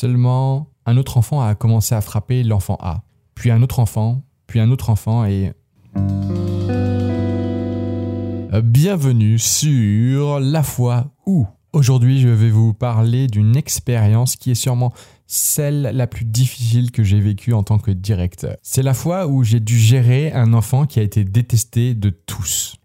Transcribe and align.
Seulement, 0.00 0.70
un 0.86 0.96
autre 0.96 1.16
enfant 1.16 1.42
a 1.42 1.56
commencé 1.56 1.92
à 1.92 2.00
frapper 2.00 2.44
l'enfant 2.44 2.78
A, 2.80 3.02
puis 3.34 3.50
un 3.50 3.62
autre 3.62 3.80
enfant, 3.80 4.22
puis 4.46 4.60
un 4.60 4.70
autre 4.70 4.90
enfant 4.90 5.24
et... 5.24 5.52
Bienvenue 8.62 9.40
sur 9.40 10.38
La 10.38 10.62
foi 10.62 11.10
où 11.26 11.48
Aujourd'hui, 11.72 12.20
je 12.20 12.28
vais 12.28 12.48
vous 12.48 12.72
parler 12.74 13.26
d'une 13.26 13.56
expérience 13.56 14.36
qui 14.36 14.52
est 14.52 14.54
sûrement 14.54 14.92
celle 15.26 15.82
la 15.82 16.06
plus 16.06 16.24
difficile 16.24 16.92
que 16.92 17.02
j'ai 17.02 17.20
vécue 17.20 17.52
en 17.52 17.62
tant 17.64 17.78
que 17.78 17.90
directeur. 17.90 18.56
C'est 18.62 18.82
la 18.82 18.94
fois 18.94 19.26
où 19.26 19.42
j'ai 19.42 19.60
dû 19.60 19.76
gérer 19.76 20.32
un 20.32 20.54
enfant 20.54 20.86
qui 20.86 21.00
a 21.00 21.02
été 21.02 21.24
détesté 21.24 21.94
de 21.94 22.10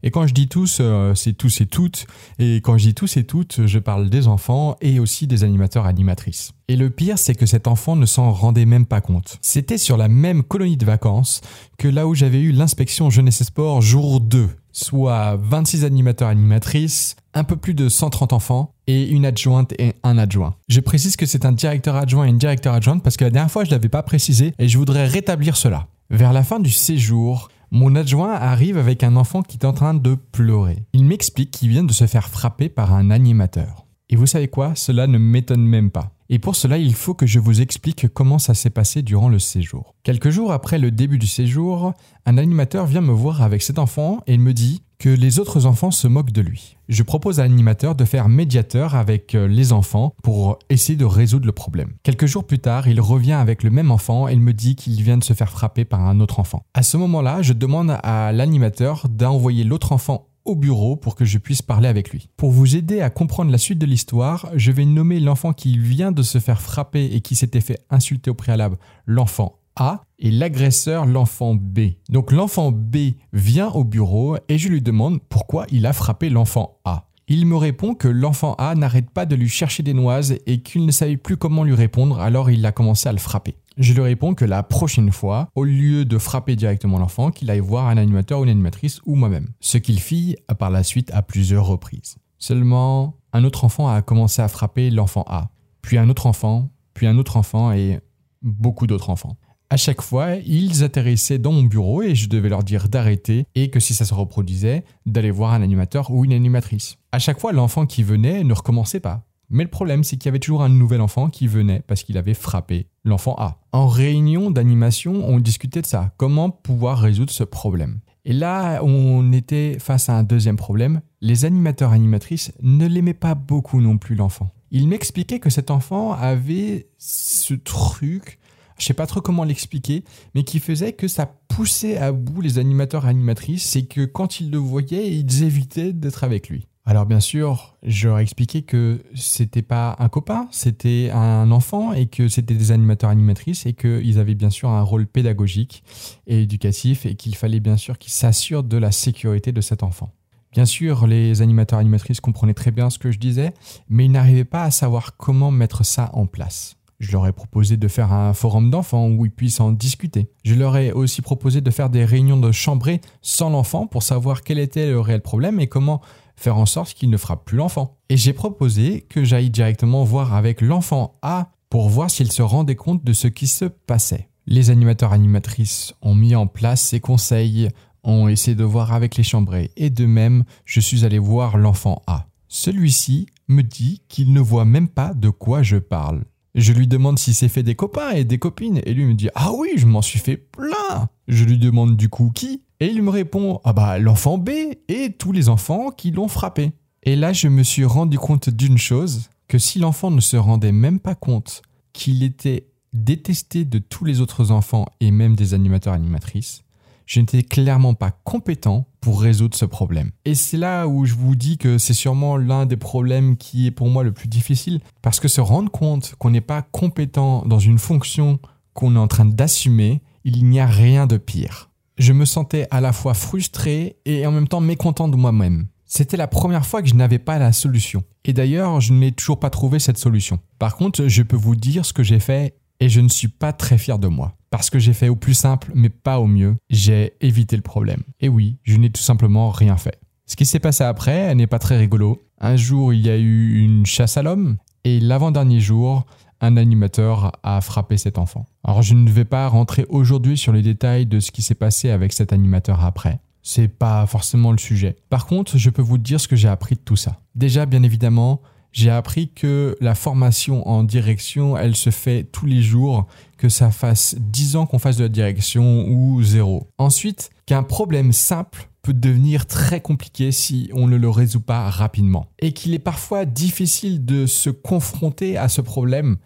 Et 0.03 0.11
quand 0.11 0.27
je 0.27 0.33
dis 0.33 0.47
tous, 0.47 0.77
euh, 0.79 1.15
c'est 1.15 1.33
tous 1.33 1.61
et 1.61 1.65
toutes. 1.65 2.05
Et 2.39 2.57
quand 2.57 2.77
je 2.77 2.87
dis 2.87 2.93
tous 2.93 3.17
et 3.17 3.23
toutes, 3.23 3.65
je 3.65 3.79
parle 3.79 4.09
des 4.09 4.27
enfants 4.27 4.75
et 4.81 4.99
aussi 4.99 5.27
des 5.27 5.43
animateurs 5.43 5.85
animatrices. 5.85 6.53
Et 6.67 6.75
le 6.75 6.89
pire, 6.89 7.19
c'est 7.19 7.35
que 7.35 7.45
cet 7.45 7.67
enfant 7.67 7.95
ne 7.95 8.05
s'en 8.05 8.31
rendait 8.31 8.65
même 8.65 8.85
pas 8.85 9.01
compte. 9.01 9.37
C'était 9.41 9.77
sur 9.77 9.97
la 9.97 10.07
même 10.07 10.43
colonie 10.43 10.77
de 10.77 10.85
vacances 10.85 11.41
que 11.77 11.87
là 11.87 12.07
où 12.07 12.15
j'avais 12.15 12.41
eu 12.41 12.51
l'inspection 12.51 13.09
jeunesse 13.09 13.41
et 13.41 13.45
sport 13.45 13.81
jour 13.81 14.19
2 14.21 14.49
soit 14.73 15.37
26 15.39 15.85
animateurs 15.85 16.27
animatrices, 16.27 17.15
un 17.33 17.43
peu 17.43 17.55
plus 17.55 17.73
de 17.73 17.87
130 17.87 18.33
enfants 18.33 18.73
et 18.87 19.07
une 19.07 19.25
adjointe 19.25 19.73
et 19.79 19.93
un 20.03 20.17
adjoint. 20.17 20.55
Je 20.67 20.79
précise 20.81 21.15
que 21.15 21.25
c'est 21.25 21.45
un 21.45 21.51
directeur 21.51 21.95
adjoint 21.95 22.25
et 22.25 22.29
une 22.29 22.37
directeur 22.37 22.73
adjointe 22.73 23.03
parce 23.03 23.15
que 23.15 23.23
la 23.23 23.29
dernière 23.29 23.51
fois 23.51 23.63
je 23.63 23.69
ne 23.69 23.75
l'avais 23.75 23.89
pas 23.89 24.03
précisé 24.03 24.53
et 24.59 24.67
je 24.67 24.77
voudrais 24.77 25.05
rétablir 25.05 25.55
cela. 25.55 25.87
Vers 26.09 26.33
la 26.33 26.43
fin 26.43 26.59
du 26.59 26.71
séjour, 26.71 27.49
mon 27.73 27.95
adjoint 27.95 28.31
arrive 28.31 28.77
avec 28.77 29.03
un 29.03 29.15
enfant 29.15 29.41
qui 29.41 29.57
est 29.57 29.65
en 29.65 29.73
train 29.73 29.95
de 29.95 30.13
pleurer. 30.13 30.85
Il 30.93 31.05
m'explique 31.05 31.49
qu'il 31.49 31.69
vient 31.69 31.83
de 31.83 31.91
se 31.91 32.05
faire 32.05 32.29
frapper 32.29 32.69
par 32.69 32.93
un 32.93 33.09
animateur. 33.09 33.87
Et 34.09 34.15
vous 34.15 34.27
savez 34.27 34.47
quoi? 34.47 34.73
Cela 34.75 35.07
ne 35.07 35.17
m'étonne 35.17 35.65
même 35.65 35.89
pas. 35.89 36.11
Et 36.29 36.37
pour 36.37 36.55
cela, 36.55 36.77
il 36.77 36.93
faut 36.93 37.15
que 37.15 37.25
je 37.25 37.39
vous 37.39 37.61
explique 37.61 38.07
comment 38.13 38.37
ça 38.37 38.53
s'est 38.53 38.69
passé 38.69 39.01
durant 39.01 39.27
le 39.27 39.39
séjour. 39.39 39.95
Quelques 40.03 40.29
jours 40.29 40.51
après 40.51 40.77
le 40.77 40.91
début 40.91 41.17
du 41.17 41.25
séjour, 41.25 41.93
un 42.27 42.37
animateur 42.37 42.85
vient 42.85 43.01
me 43.01 43.11
voir 43.11 43.41
avec 43.41 43.63
cet 43.63 43.79
enfant 43.79 44.19
et 44.27 44.35
il 44.35 44.39
me 44.39 44.53
dit 44.53 44.83
que 45.03 45.09
les 45.09 45.39
autres 45.39 45.65
enfants 45.65 45.91
se 45.91 46.07
moquent 46.07 46.31
de 46.31 46.39
lui. 46.39 46.77
Je 46.87 47.03
propose 47.03 47.41
à 47.41 47.43
l'animateur 47.43 47.93
de 47.93 48.05
faire 48.05 48.29
médiateur 48.29 48.95
avec 48.95 49.35
euh, 49.35 49.49
les 49.49 49.73
enfants 49.73 50.13
pour 50.23 50.59
essayer 50.69 50.95
de 50.95 51.03
résoudre 51.03 51.45
le 51.45 51.51
problème. 51.51 51.91
Quelques 52.03 52.25
jours 52.25 52.47
plus 52.47 52.59
tard, 52.59 52.87
il 52.87 53.01
revient 53.01 53.33
avec 53.33 53.63
le 53.63 53.69
même 53.69 53.91
enfant 53.91 54.29
et 54.29 54.31
il 54.31 54.39
me 54.39 54.53
dit 54.53 54.77
qu'il 54.77 55.03
vient 55.03 55.17
de 55.17 55.23
se 55.25 55.33
faire 55.33 55.49
frapper 55.49 55.83
par 55.83 56.07
un 56.07 56.21
autre 56.21 56.39
enfant. 56.39 56.63
À 56.73 56.83
ce 56.83 56.95
moment-là, 56.95 57.41
je 57.41 57.51
demande 57.51 57.97
à 58.01 58.31
l'animateur 58.31 59.09
d'envoyer 59.09 59.65
l'autre 59.65 59.91
enfant 59.91 60.29
au 60.45 60.55
bureau 60.55 60.95
pour 60.95 61.15
que 61.15 61.25
je 61.25 61.37
puisse 61.37 61.61
parler 61.61 61.89
avec 61.89 62.11
lui. 62.11 62.29
Pour 62.37 62.51
vous 62.51 62.77
aider 62.77 63.01
à 63.01 63.09
comprendre 63.09 63.51
la 63.51 63.57
suite 63.57 63.79
de 63.79 63.85
l'histoire, 63.85 64.51
je 64.55 64.71
vais 64.71 64.85
nommer 64.85 65.19
l'enfant 65.19 65.51
qui 65.51 65.77
vient 65.77 66.13
de 66.13 66.23
se 66.23 66.39
faire 66.39 66.61
frapper 66.61 67.09
et 67.11 67.19
qui 67.19 67.35
s'était 67.35 67.59
fait 67.59 67.79
insulter 67.89 68.31
au 68.31 68.35
préalable 68.35 68.77
l'enfant 69.05 69.59
A 69.75 70.03
et 70.19 70.31
l'agresseur 70.31 71.05
l'enfant 71.05 71.55
B. 71.55 71.79
Donc 72.09 72.31
l'enfant 72.31 72.71
B 72.71 73.13
vient 73.31 73.69
au 73.69 73.83
bureau 73.83 74.37
et 74.49 74.57
je 74.57 74.69
lui 74.69 74.81
demande 74.81 75.19
pourquoi 75.29 75.65
il 75.71 75.85
a 75.85 75.93
frappé 75.93 76.29
l'enfant 76.29 76.79
A. 76.85 77.07
Il 77.27 77.45
me 77.45 77.55
répond 77.55 77.95
que 77.95 78.07
l'enfant 78.07 78.55
A 78.57 78.75
n'arrête 78.75 79.09
pas 79.09 79.25
de 79.25 79.35
lui 79.35 79.47
chercher 79.47 79.81
des 79.81 79.93
noises 79.93 80.35
et 80.45 80.61
qu'il 80.61 80.85
ne 80.85 80.91
savait 80.91 81.17
plus 81.17 81.37
comment 81.37 81.63
lui 81.63 81.73
répondre 81.73 82.19
alors 82.19 82.51
il 82.51 82.65
a 82.65 82.71
commencé 82.71 83.07
à 83.07 83.13
le 83.13 83.17
frapper. 83.17 83.55
Je 83.77 83.93
lui 83.93 84.01
réponds 84.01 84.35
que 84.35 84.45
la 84.45 84.61
prochaine 84.61 85.11
fois, 85.11 85.47
au 85.55 85.63
lieu 85.63 86.05
de 86.05 86.17
frapper 86.17 86.55
directement 86.55 86.99
l'enfant, 86.99 87.31
qu'il 87.31 87.49
aille 87.49 87.59
voir 87.59 87.87
un 87.87 87.97
animateur 87.97 88.39
ou 88.39 88.43
une 88.43 88.49
animatrice 88.49 88.99
ou 89.05 89.15
moi-même. 89.15 89.49
Ce 89.61 89.77
qu'il 89.77 89.99
fit 89.99 90.35
par 90.59 90.69
la 90.69 90.83
suite 90.83 91.11
à 91.11 91.21
plusieurs 91.23 91.65
reprises. 91.65 92.17
Seulement, 92.37 93.15
un 93.31 93.45
autre 93.45 93.63
enfant 93.63 93.87
a 93.87 94.01
commencé 94.01 94.41
à 94.41 94.47
frapper 94.47 94.91
l'enfant 94.91 95.23
A, 95.27 95.49
puis 95.81 95.97
un 95.97 96.09
autre 96.09 96.27
enfant, 96.27 96.69
puis 96.93 97.07
un 97.07 97.17
autre 97.17 97.37
enfant 97.37 97.71
et 97.71 97.99
beaucoup 98.43 98.85
d'autres 98.85 99.09
enfants. 99.09 99.37
À 99.73 99.77
chaque 99.77 100.03
fois, 100.03 100.35
ils 100.35 100.83
atterrissaient 100.83 101.39
dans 101.39 101.51
mon 101.51 101.63
bureau 101.63 102.03
et 102.03 102.13
je 102.13 102.29
devais 102.29 102.47
leur 102.47 102.61
dire 102.61 102.89
d'arrêter 102.89 103.47
et 103.55 103.71
que 103.71 103.79
si 103.79 103.95
ça 103.95 104.05
se 104.05 104.13
reproduisait, 104.13 104.83
d'aller 105.07 105.31
voir 105.31 105.51
un 105.51 105.63
animateur 105.63 106.11
ou 106.11 106.25
une 106.25 106.33
animatrice. 106.33 106.99
À 107.11 107.17
chaque 107.17 107.39
fois, 107.39 107.53
l'enfant 107.53 107.87
qui 107.87 108.03
venait 108.03 108.43
ne 108.43 108.53
recommençait 108.53 108.99
pas. 108.99 109.25
Mais 109.49 109.63
le 109.63 109.71
problème, 109.71 110.03
c'est 110.03 110.15
qu'il 110.15 110.27
y 110.27 110.29
avait 110.29 110.37
toujours 110.37 110.61
un 110.61 110.69
nouvel 110.69 111.01
enfant 111.01 111.27
qui 111.27 111.47
venait 111.47 111.81
parce 111.87 112.03
qu'il 112.03 112.19
avait 112.19 112.35
frappé 112.35 112.85
l'enfant 113.03 113.35
A. 113.39 113.61
En 113.71 113.87
réunion 113.87 114.51
d'animation, 114.51 115.27
on 115.27 115.39
discutait 115.39 115.81
de 115.81 115.87
ça. 115.87 116.13
Comment 116.17 116.51
pouvoir 116.51 116.99
résoudre 116.99 117.31
ce 117.31 117.43
problème? 117.43 117.99
Et 118.25 118.33
là, 118.33 118.79
on 118.83 119.31
était 119.31 119.77
face 119.79 120.07
à 120.07 120.15
un 120.15 120.21
deuxième 120.21 120.55
problème. 120.55 121.01
Les 121.19 121.45
animateurs 121.45 121.93
animatrices 121.93 122.53
ne 122.61 122.85
l'aimaient 122.85 123.15
pas 123.15 123.33
beaucoup 123.33 123.81
non 123.81 123.97
plus, 123.97 124.13
l'enfant. 124.13 124.51
Il 124.69 124.87
m'expliquait 124.87 125.39
que 125.39 125.49
cet 125.49 125.71
enfant 125.71 126.13
avait 126.13 126.89
ce 126.99 127.55
truc, 127.55 128.39
je 128.77 128.85
sais 128.85 128.93
pas 128.93 129.07
trop 129.07 129.21
comment 129.21 129.43
l'expliquer, 129.43 130.03
mais 130.35 130.43
qui 130.43 130.59
faisait 130.59 130.93
que 130.93 131.07
ça 131.07 131.25
poussait 131.47 131.97
à 131.97 132.11
bout 132.11 132.41
les 132.41 132.59
animateurs 132.59 133.05
animatrices, 133.05 133.63
c'est 133.63 133.83
que 133.83 134.05
quand 134.05 134.39
ils 134.39 134.51
le 134.51 134.57
voyaient, 134.57 135.11
ils 135.11 135.43
évitaient 135.43 135.93
d'être 135.93 136.23
avec 136.23 136.49
lui. 136.49 136.67
Alors 136.85 137.05
bien 137.05 137.21
sûr, 137.21 137.77
je 137.83 138.09
leur 138.09 138.19
ai 138.19 138.23
expliqué 138.23 138.63
que 138.63 139.01
c'était 139.15 139.61
pas 139.61 139.95
un 139.99 140.09
copain, 140.09 140.49
c'était 140.51 141.11
un 141.13 141.49
enfant 141.51 141.93
et 141.93 142.07
que 142.07 142.27
c'était 142.27 142.55
des 142.55 142.73
animateurs 142.73 143.09
animatrices 143.09 143.65
et 143.65 143.73
qu'ils 143.73 144.19
avaient 144.19 144.35
bien 144.35 144.49
sûr 144.49 144.69
un 144.69 144.81
rôle 144.81 145.07
pédagogique 145.07 145.83
et 146.27 146.41
éducatif 146.41 147.05
et 147.05 147.15
qu'il 147.15 147.35
fallait 147.37 147.61
bien 147.61 147.77
sûr 147.77 147.97
qu'ils 147.97 148.11
s'assurent 148.11 148.63
de 148.63 148.75
la 148.75 148.91
sécurité 148.91 149.53
de 149.53 149.61
cet 149.61 149.81
enfant. 149.81 150.11
Bien 150.51 150.65
sûr, 150.65 151.07
les 151.07 151.41
animateurs 151.41 151.79
animatrices 151.79 152.19
comprenaient 152.19 152.53
très 152.53 152.71
bien 152.71 152.89
ce 152.89 152.99
que 152.99 153.11
je 153.11 153.17
disais, 153.17 153.53
mais 153.87 154.05
ils 154.05 154.11
n'arrivaient 154.11 154.43
pas 154.43 154.63
à 154.63 154.71
savoir 154.71 155.15
comment 155.15 155.51
mettre 155.51 155.85
ça 155.85 156.09
en 156.13 156.27
place. 156.27 156.75
Je 157.03 157.11
leur 157.11 157.27
ai 157.27 157.33
proposé 157.33 157.75
de 157.75 157.89
faire 157.89 158.13
un 158.13 158.33
forum 158.33 158.69
d'enfants 158.69 159.09
où 159.09 159.25
ils 159.25 159.31
puissent 159.31 159.59
en 159.59 159.73
discuter. 159.73 160.29
Je 160.45 160.55
leur 160.55 160.77
ai 160.77 160.93
aussi 160.93 161.21
proposé 161.21 161.59
de 161.59 161.69
faire 161.69 161.89
des 161.89 162.05
réunions 162.05 162.39
de 162.39 162.53
chambrée 162.53 163.01
sans 163.21 163.49
l'enfant 163.49 163.87
pour 163.87 164.03
savoir 164.03 164.41
quel 164.41 164.57
était 164.57 164.87
le 164.87 165.01
réel 165.01 165.19
problème 165.19 165.59
et 165.59 165.67
comment 165.67 165.99
faire 166.37 166.55
en 166.55 166.65
sorte 166.65 166.93
qu'il 166.93 167.09
ne 167.09 167.17
frappe 167.17 167.43
plus 167.43 167.57
l'enfant. 167.57 167.97
Et 168.07 168.15
j'ai 168.15 168.31
proposé 168.31 169.01
que 169.01 169.25
j'aille 169.25 169.49
directement 169.49 170.05
voir 170.05 170.33
avec 170.33 170.61
l'enfant 170.61 171.11
A 171.21 171.51
pour 171.69 171.89
voir 171.89 172.09
s'il 172.09 172.31
se 172.31 172.41
rendait 172.41 172.77
compte 172.77 173.03
de 173.03 173.11
ce 173.11 173.27
qui 173.27 173.47
se 173.47 173.65
passait. 173.65 174.29
Les 174.47 174.69
animateurs 174.69 175.11
animatrices 175.11 175.93
ont 176.01 176.15
mis 176.15 176.35
en 176.35 176.47
place 176.47 176.81
ces 176.81 177.01
conseils, 177.01 177.67
ont 178.05 178.29
essayé 178.29 178.55
de 178.55 178.63
voir 178.63 178.93
avec 178.93 179.17
les 179.17 179.23
chambrés 179.23 179.71
et 179.75 179.89
de 179.89 180.05
même, 180.05 180.45
je 180.63 180.79
suis 180.79 181.03
allé 181.03 181.19
voir 181.19 181.57
l'enfant 181.57 182.01
A. 182.07 182.27
Celui-ci 182.47 183.25
me 183.49 183.61
dit 183.61 184.03
qu'il 184.07 184.31
ne 184.31 184.39
voit 184.39 184.63
même 184.63 184.87
pas 184.87 185.13
de 185.13 185.29
quoi 185.29 185.63
je 185.63 185.75
parle. 185.75 186.23
Je 186.55 186.71
lui 186.71 186.87
demande 186.87 187.17
s'il 187.17 187.33
s'est 187.33 187.49
fait 187.49 187.63
des 187.63 187.75
copains 187.75 188.11
et 188.11 188.25
des 188.25 188.37
copines 188.37 188.81
et 188.85 188.93
lui 188.93 189.05
me 189.05 189.15
dit 189.15 189.29
Ah 189.33 189.51
oui, 189.53 189.69
je 189.75 189.87
m'en 189.87 190.01
suis 190.01 190.19
fait 190.19 190.37
plein. 190.37 191.09
Je 191.27 191.45
lui 191.45 191.57
demande 191.57 191.97
du 191.97 192.09
coup 192.09 192.31
qui 192.33 192.61
et 192.79 192.87
il 192.87 193.01
me 193.01 193.09
répond 193.09 193.59
Ah 193.63 193.73
bah 193.73 193.97
l'enfant 193.97 194.37
B 194.37 194.49
et 194.87 195.13
tous 195.17 195.31
les 195.31 195.49
enfants 195.49 195.89
qui 195.89 196.11
l'ont 196.11 196.27
frappé. 196.27 196.71
Et 197.03 197.15
là, 197.15 197.33
je 197.33 197.47
me 197.47 197.63
suis 197.63 197.85
rendu 197.85 198.19
compte 198.19 198.49
d'une 198.49 198.77
chose 198.77 199.29
que 199.47 199.57
si 199.57 199.79
l'enfant 199.79 200.11
ne 200.11 200.21
se 200.21 200.37
rendait 200.37 200.71
même 200.71 200.99
pas 200.99 201.15
compte 201.15 201.63
qu'il 201.91 202.23
était 202.23 202.67
détesté 202.93 203.65
de 203.65 203.79
tous 203.79 204.05
les 204.05 204.21
autres 204.21 204.51
enfants 204.51 204.85
et 204.99 205.11
même 205.11 205.35
des 205.35 205.53
animateurs 205.53 205.93
animatrices, 205.93 206.63
je 207.05 207.19
n'étais 207.19 207.43
clairement 207.43 207.95
pas 207.95 208.11
compétent 208.11 208.87
pour 209.03 209.21
résoudre 209.21 209.55
ce 209.55 209.65
problème. 209.65 210.11
Et 210.25 210.33
c'est 210.33 210.57
là 210.57 210.87
où 210.87 211.05
je 211.05 211.13
vous 211.13 211.35
dis 211.35 211.57
que 211.57 211.77
c'est 211.77 211.93
sûrement 211.93 212.37
l'un 212.37 212.65
des 212.65 212.77
problèmes 212.77 213.37
qui 213.37 213.67
est 213.67 213.71
pour 213.71 213.89
moi 213.89 214.03
le 214.03 214.11
plus 214.11 214.27
difficile, 214.27 214.79
parce 215.01 215.19
que 215.19 215.27
se 215.27 215.41
rendre 215.41 215.69
compte 215.69 216.15
qu'on 216.17 216.31
n'est 216.31 216.41
pas 216.41 216.61
compétent 216.61 217.43
dans 217.45 217.59
une 217.59 217.79
fonction 217.79 218.39
qu'on 218.73 218.95
est 218.95 218.99
en 218.99 219.07
train 219.07 219.25
d'assumer, 219.25 220.01
il 220.23 220.45
n'y 220.49 220.59
a 220.59 220.65
rien 220.65 221.05
de 221.05 221.17
pire 221.17 221.69
je 221.97 222.13
me 222.13 222.25
sentais 222.25 222.67
à 222.71 222.81
la 222.81 222.93
fois 222.93 223.13
frustré 223.13 223.97
et 224.05 224.25
en 224.25 224.31
même 224.31 224.47
temps 224.47 224.61
mécontent 224.61 225.07
de 225.07 225.15
moi-même. 225.15 225.67
C'était 225.85 226.17
la 226.17 226.27
première 226.27 226.65
fois 226.65 226.81
que 226.81 226.89
je 226.89 226.95
n'avais 226.95 227.19
pas 227.19 227.37
la 227.37 227.51
solution. 227.51 228.03
Et 228.25 228.33
d'ailleurs, 228.33 228.81
je 228.81 228.93
n'ai 228.93 229.11
toujours 229.11 229.39
pas 229.39 229.51
trouvé 229.51 229.77
cette 229.77 229.97
solution. 229.97 230.39
Par 230.57 230.75
contre, 230.75 231.07
je 231.07 231.21
peux 231.21 231.35
vous 231.35 231.55
dire 231.55 231.85
ce 231.85 231.93
que 231.93 232.03
j'ai 232.03 232.19
fait 232.19 232.55
et 232.79 232.89
je 232.89 233.01
ne 233.01 233.09
suis 233.09 233.27
pas 233.27 233.53
très 233.53 233.77
fier 233.77 233.99
de 233.99 234.07
moi. 234.07 234.35
Parce 234.49 234.69
que 234.69 234.79
j'ai 234.79 234.93
fait 234.93 235.09
au 235.09 235.15
plus 235.15 235.33
simple, 235.33 235.71
mais 235.73 235.89
pas 235.89 236.19
au 236.19 236.27
mieux. 236.27 236.55
J'ai 236.69 237.13
évité 237.21 237.55
le 237.55 237.61
problème. 237.61 238.03
Et 238.19 238.29
oui, 238.29 238.57
je 238.63 238.77
n'ai 238.77 238.89
tout 238.89 239.01
simplement 239.01 239.49
rien 239.49 239.77
fait. 239.77 239.99
Ce 240.25 240.35
qui 240.35 240.45
s'est 240.45 240.59
passé 240.59 240.83
après 240.83 241.33
n'est 241.35 241.47
pas 241.47 241.59
très 241.59 241.77
rigolo. 241.77 242.23
Un 242.39 242.55
jour, 242.55 242.93
il 242.93 243.01
y 243.01 243.09
a 243.09 243.17
eu 243.17 243.59
une 243.59 243.85
chasse 243.85 244.17
à 244.17 244.23
l'homme 244.23 244.57
et 244.83 244.99
l'avant-dernier 244.99 245.59
jour, 245.59 246.05
un 246.41 246.57
animateur 246.57 247.31
a 247.43 247.61
frappé 247.61 247.97
cet 247.97 248.17
enfant. 248.17 248.45
Alors 248.63 248.81
je 248.81 248.95
ne 248.95 249.09
vais 249.09 249.25
pas 249.25 249.47
rentrer 249.47 249.85
aujourd'hui 249.89 250.37
sur 250.37 250.51
les 250.51 250.61
détails 250.61 251.05
de 251.05 251.19
ce 251.19 251.31
qui 251.31 251.41
s'est 251.41 251.55
passé 251.55 251.89
avec 251.89 252.11
cet 252.11 252.33
animateur 252.33 252.83
après. 252.83 253.19
C'est 253.43 253.67
pas 253.67 254.05
forcément 254.07 254.51
le 254.51 254.57
sujet. 254.57 254.97
Par 255.09 255.25
contre, 255.25 255.57
je 255.57 255.69
peux 255.69 255.81
vous 255.81 255.97
dire 255.97 256.19
ce 256.19 256.27
que 256.27 256.35
j'ai 256.35 256.47
appris 256.47 256.75
de 256.75 256.81
tout 256.81 256.95
ça. 256.95 257.19
Déjà, 257.35 257.65
bien 257.65 257.83
évidemment, 257.83 258.41
j'ai 258.73 258.89
appris 258.89 259.29
que 259.29 259.77
la 259.79 259.95
formation 259.95 260.67
en 260.67 260.83
direction, 260.83 261.55
elle 261.55 261.75
se 261.75 261.91
fait 261.91 262.23
tous 262.31 262.47
les 262.47 262.61
jours, 262.61 263.05
que 263.37 263.47
ça 263.47 263.71
fasse 263.71 264.15
10 264.19 264.55
ans 264.55 264.65
qu'on 264.65 264.79
fasse 264.79 264.97
de 264.97 265.03
la 265.03 265.09
direction 265.09 265.87
ou 265.87 266.21
zéro. 266.23 266.67
Ensuite, 266.77 267.29
qu'un 267.45 267.63
problème 267.63 268.11
simple 268.11 268.67
peut 268.81 268.93
devenir 268.93 269.45
très 269.45 269.79
compliqué 269.79 270.31
si 270.31 270.69
on 270.73 270.87
ne 270.87 270.97
le 270.97 271.09
résout 271.09 271.39
pas 271.39 271.69
rapidement. 271.69 272.27
Et 272.39 272.51
qu'il 272.51 272.73
est 272.73 272.79
parfois 272.79 273.25
difficile 273.25 274.03
de 274.03 274.25
se 274.25 274.49
confronter 274.49 275.37
à 275.37 275.47
ce 275.47 275.61
problème 275.61 276.17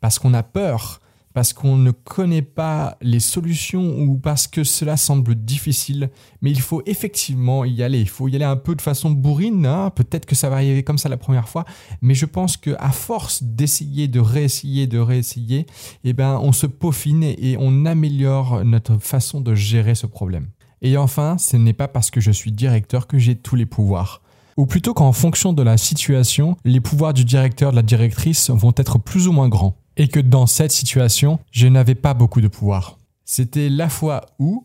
parce 0.00 0.18
qu'on 0.18 0.34
a 0.34 0.42
peur, 0.42 1.00
parce 1.36 1.52
qu'on 1.52 1.76
ne 1.76 1.90
connaît 1.90 2.40
pas 2.40 2.96
les 3.02 3.20
solutions 3.20 3.98
ou 3.98 4.16
parce 4.16 4.46
que 4.46 4.64
cela 4.64 4.96
semble 4.96 5.34
difficile, 5.34 6.08
mais 6.40 6.50
il 6.50 6.62
faut 6.62 6.80
effectivement 6.86 7.66
y 7.66 7.82
aller. 7.82 8.00
Il 8.00 8.08
faut 8.08 8.26
y 8.26 8.36
aller 8.36 8.46
un 8.46 8.56
peu 8.56 8.74
de 8.74 8.80
façon 8.80 9.10
bourrine. 9.10 9.66
Hein. 9.66 9.90
Peut-être 9.90 10.24
que 10.24 10.34
ça 10.34 10.48
va 10.48 10.56
arriver 10.56 10.82
comme 10.82 10.96
ça 10.96 11.10
la 11.10 11.18
première 11.18 11.50
fois, 11.50 11.66
mais 12.00 12.14
je 12.14 12.24
pense 12.24 12.56
que 12.56 12.74
à 12.78 12.90
force 12.90 13.42
d'essayer, 13.42 14.08
de 14.08 14.18
réessayer, 14.18 14.86
de 14.86 14.98
réessayer, 14.98 15.66
eh 16.04 16.14
ben, 16.14 16.40
on 16.42 16.52
se 16.52 16.66
peaufine 16.66 17.22
et 17.22 17.58
on 17.60 17.84
améliore 17.84 18.64
notre 18.64 18.96
façon 18.96 19.42
de 19.42 19.54
gérer 19.54 19.94
ce 19.94 20.06
problème. 20.06 20.46
Et 20.80 20.96
enfin, 20.96 21.36
ce 21.36 21.58
n'est 21.58 21.74
pas 21.74 21.86
parce 21.86 22.10
que 22.10 22.22
je 22.22 22.30
suis 22.30 22.50
directeur 22.50 23.06
que 23.06 23.18
j'ai 23.18 23.34
tous 23.34 23.56
les 23.56 23.66
pouvoirs. 23.66 24.22
Ou 24.56 24.64
plutôt 24.64 24.94
qu'en 24.94 25.12
fonction 25.12 25.52
de 25.52 25.62
la 25.62 25.76
situation, 25.76 26.56
les 26.64 26.80
pouvoirs 26.80 27.12
du 27.12 27.26
directeur, 27.26 27.72
de 27.72 27.76
la 27.76 27.82
directrice 27.82 28.48
vont 28.48 28.72
être 28.78 28.98
plus 28.98 29.28
ou 29.28 29.32
moins 29.32 29.50
grands 29.50 29.76
et 29.96 30.08
que 30.08 30.20
dans 30.20 30.46
cette 30.46 30.72
situation, 30.72 31.38
je 31.50 31.66
n'avais 31.66 31.94
pas 31.94 32.14
beaucoup 32.14 32.40
de 32.40 32.48
pouvoir. 32.48 32.98
C'était 33.24 33.68
la 33.68 33.88
fois 33.88 34.26
où, 34.38 34.64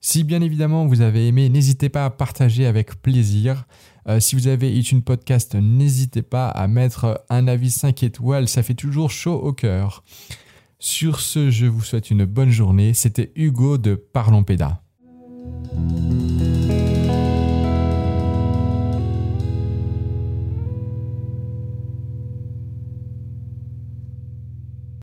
si 0.00 0.24
bien 0.24 0.40
évidemment 0.42 0.86
vous 0.86 1.00
avez 1.00 1.28
aimé, 1.28 1.48
n'hésitez 1.48 1.88
pas 1.88 2.04
à 2.04 2.10
partager 2.10 2.66
avec 2.66 3.00
plaisir. 3.02 3.66
Euh, 4.08 4.18
si 4.18 4.34
vous 4.34 4.48
avez 4.48 4.76
une 4.78 5.02
podcast, 5.02 5.54
n'hésitez 5.54 6.22
pas 6.22 6.48
à 6.48 6.66
mettre 6.66 7.24
un 7.28 7.46
avis 7.46 7.70
5 7.70 8.02
étoiles, 8.02 8.48
ça 8.48 8.62
fait 8.62 8.74
toujours 8.74 9.10
chaud 9.10 9.34
au 9.34 9.52
cœur. 9.52 10.02
Sur 10.78 11.20
ce, 11.20 11.50
je 11.50 11.66
vous 11.66 11.82
souhaite 11.82 12.10
une 12.10 12.24
bonne 12.24 12.50
journée. 12.50 12.94
C'était 12.94 13.32
Hugo 13.36 13.76
de 13.76 13.94
Parlons 13.94 14.44
Péda. 14.44 14.80